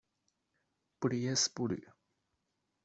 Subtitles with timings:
[0.99, 1.87] 布利耶斯布吕。